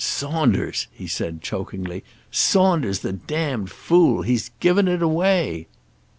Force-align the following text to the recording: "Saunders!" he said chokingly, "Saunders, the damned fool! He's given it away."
"Saunders!" 0.03 0.87
he 0.91 1.05
said 1.05 1.43
chokingly, 1.43 2.03
"Saunders, 2.31 3.01
the 3.01 3.13
damned 3.13 3.69
fool! 3.69 4.23
He's 4.23 4.49
given 4.59 4.87
it 4.87 5.03
away." 5.03 5.67